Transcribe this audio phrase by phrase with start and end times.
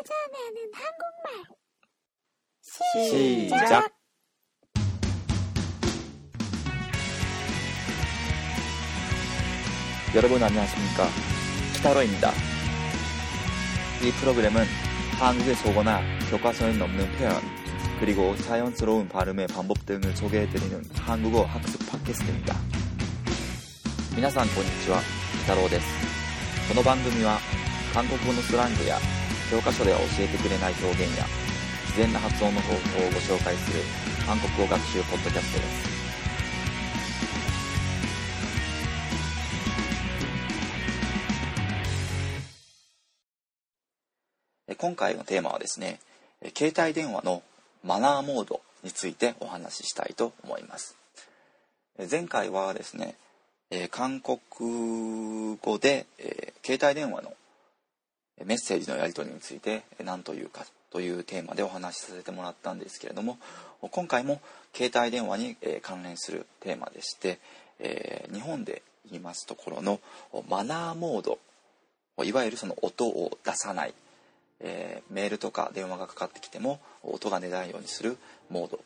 [0.00, 1.44] 찾아내는 한국말
[2.62, 3.92] 시작.
[10.14, 11.08] 여러분 안녕하십니까?
[11.74, 12.30] 키타로입니다.
[14.02, 14.64] 이 프로그램은
[15.18, 16.00] 한국의 속어나
[16.30, 17.38] 교과서에 넘는 표현,
[18.00, 22.56] 그리고 자연스러운 발음의 방법 등을 소개해드리는 한국어 학습 팟캐스트입니다.
[24.14, 25.02] 皆さんこんにちは、
[25.40, 25.86] キタロウです。
[26.66, 27.38] この番組は
[27.92, 28.98] 韓国語のスラングや
[29.51, 31.25] 教科書では教えてくれない表現や
[31.87, 32.77] 自然な発音の方法を
[33.11, 33.83] ご紹介する
[34.25, 35.91] 韓国語学習ポッドキャストです。
[44.69, 45.99] え今回のテーマはですね、
[46.39, 47.43] え携帯電話の
[47.83, 50.95] マナーモードについてお話ししたいと思います。
[51.99, 53.15] え前回はですね、
[53.69, 57.33] えー韓国語で、えー携帯電話の
[58.45, 63.37] メッセージのやり取りについて何というかというテーマでお話しさせてもらったんですけれども
[63.81, 64.41] 今回も
[64.73, 67.39] 携帯電話に関連するテーマでして、
[68.31, 69.99] 日本で言いますところの
[70.49, 71.39] マナーモード
[72.23, 73.93] いわゆるその音を出さない、
[74.59, 78.17] メールとか電話がかかってきても音が出ないようにする
[78.49, 78.79] モード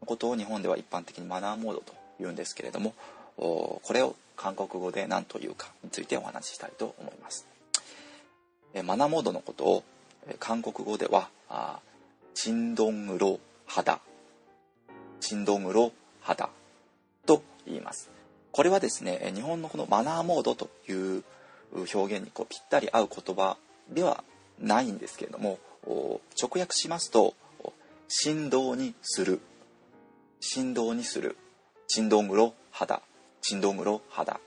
[0.00, 2.94] のことを日本では一般的にマナーモードと言うんですけれども
[3.36, 7.53] これを韓国語で何というかについてお話ししたいと思います。
[8.82, 9.84] マナモードのことを
[10.38, 11.30] 韓国語では
[12.34, 14.00] チンドングロ肌
[15.20, 16.50] チンドングロ肌
[17.26, 18.10] と言います。
[18.52, 21.24] これはですね日本のこのマナーモードという
[21.72, 23.56] 表現にこうぴったり合う言葉
[23.90, 24.24] では
[24.60, 27.34] ないんですけれども直訳しますと
[28.08, 29.40] 振動にする。
[30.40, 31.36] 振動にする。
[31.88, 33.02] チンドングロ肌
[33.44, 34.40] チンドングロ肌、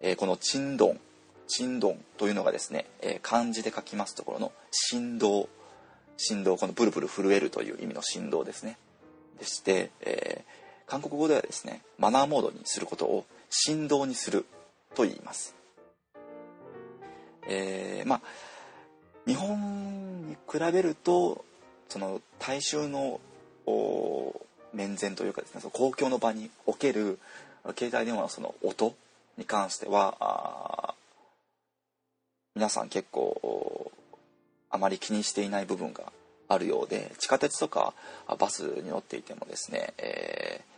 [0.00, 1.00] え、このチンドン。
[1.48, 5.48] 振動というのがですね、えー漢字で書きますところの振動
[6.16, 8.78] 振動このブルブル震えるという意味の振動ですね。
[9.38, 10.56] でして、えー
[10.86, 14.46] 韓国語ではですねマナーモードにすることを振動にする
[14.94, 15.54] と言います、
[17.48, 18.20] えーまあ
[19.26, 21.44] 日本に比べると
[21.88, 23.20] その大衆の
[24.72, 27.18] 面前というかですねその公共の場における
[27.76, 28.94] 携帯電話のその音
[29.36, 30.85] に関してはあ
[32.56, 33.92] 皆さん結構
[34.70, 36.10] あまり気にしていない部分が
[36.48, 37.92] あるようで地下鉄とか
[38.38, 40.76] バスに乗っていてもですね、えー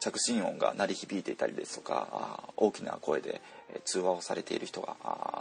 [0.00, 3.42] 着信音が鳴り響いていたりですとか大きな声で
[3.84, 4.96] 通話をされている人が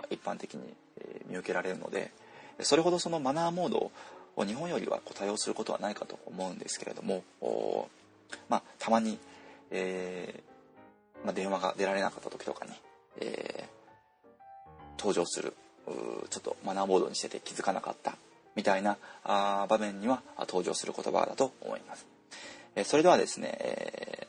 [0.10, 0.62] 一般的に
[1.30, 2.12] 見受けられるので
[2.62, 3.92] それほどそのマナーモード
[4.36, 7.24] を日本よりはこう多用することはないかと思うんですけれども
[8.50, 9.18] まあたまに、
[9.72, 12.74] えーまあ、電話が出られなかった時とかに、
[13.22, 13.79] えー
[15.00, 15.54] 登場する
[16.30, 18.16] ちょっとマナーモードにしてて気づかなかった
[18.56, 22.06] みたいなあ場面には登場する言葉だと思います。
[22.76, 24.28] えそれではですね、え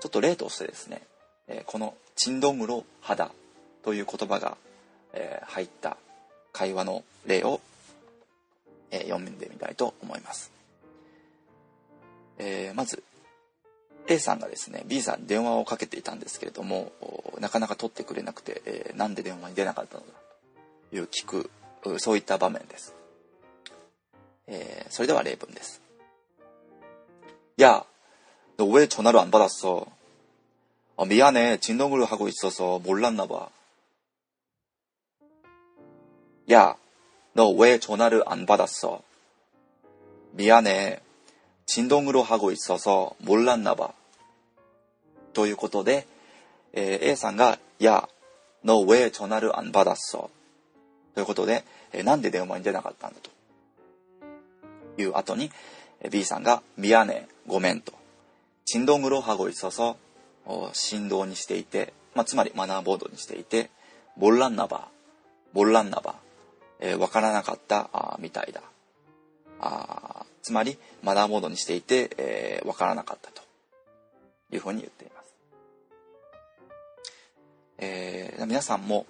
[0.00, 1.02] ちょっと例としてですね、
[1.48, 3.30] えこの「チンドムロ肌」
[3.82, 4.56] という言葉が、
[5.12, 5.96] え入った
[6.52, 7.60] 会話の例を、
[8.90, 10.50] え読んでみたいと思います。
[12.38, 13.02] えまず
[14.07, 20.07] A さんがですね B さんに電話をかけていたんですけれどもおなかなか取ってくれなくて、えーなんで電話に出なかったのか
[20.89, 21.49] という聞く
[21.85, 22.95] うそういった場面です、
[24.47, 25.81] えーそれでは例文です
[27.59, 27.85] 야
[28.59, 29.87] 너 왜 전화를 안 받았어?
[30.97, 31.61] 어, 미안해.
[31.61, 33.47] 진동으로 하고 있어서 몰랐나 봐.
[36.51, 36.75] 야,
[37.33, 39.01] 너 왜 전화를 안 받았어?
[40.33, 40.99] 미안해.
[41.65, 43.93] 진동으로 하고 있어서 몰랐나 봐.
[45.33, 46.07] ということで、
[46.73, 48.09] えー A さんが、や、
[48.63, 50.29] の 왜 전화를 안 받았어?
[51.13, 55.51] ということで、えーなんで電話に出なかったんだという後に、
[56.01, 57.93] えー B さんが、미안해ごめんと。
[58.65, 59.97] 진동으로 하고 있어서
[60.45, 63.69] お振動にしていて、まあ、つまりマナーボードにしていて、
[64.17, 66.15] 몰랐나 봐、몰랐나 봐、
[66.79, 68.61] えーわからなかったあーみたいだ。
[69.66, 73.42] あつまりマナーモードにしていて、えーわからなかったと
[74.52, 75.34] いうふうに言っています。
[77.78, 79.06] えー皆さんも、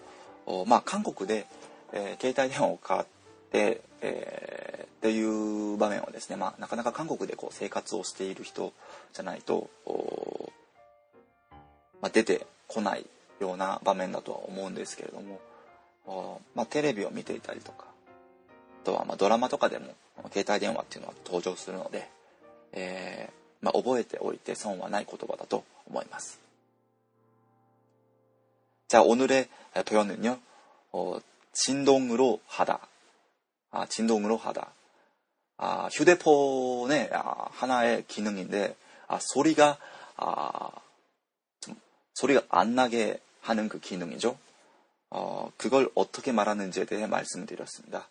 [0.67, 1.47] まあ、韓国で、
[1.93, 3.05] えー携帯電話を買っ
[3.51, 8.73] て、えーっていう場面はですね、まあ、なかなか韓国でこう生活をしている人
[9.13, 9.69] じゃないと、
[12.01, 13.05] まあ、出てこない
[13.39, 17.85] ような場面だとは思うんですけれども、まあ、テレビを見ていたりとか
[18.84, 19.94] とはまあドラマとかでも
[20.32, 22.10] 携帯電話っていうのは登場するので、
[22.74, 26.40] えーまあ、覚えておいて損はない言葉だと思います。
[28.88, 29.48] 자 오늘의
[29.86, 30.40] 표현은요.
[30.92, 31.20] 어,
[31.54, 32.80] 진동으로 하다.
[33.72, 34.72] 아, 진동으로 하다.
[35.58, 38.76] 아, 휴대폰의 아, 하나의 기능인데
[39.08, 39.78] 아, 소리가
[40.16, 40.72] 아,
[41.60, 41.80] 좀
[42.16, 44.38] 소리가 안 나게 하는 그 기능이죠.
[45.12, 48.08] 어, 그걸 어떻게 말하는지에 대해 말씀드렸습니다.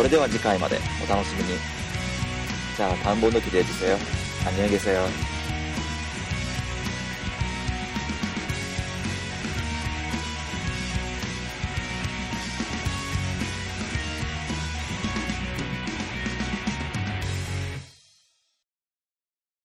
[0.00, 1.58] それでは次回までお楽しみに。
[2.76, 3.98] じゃあ、田んぼの기대해주세요。
[4.46, 5.08] 안녕히 계세요.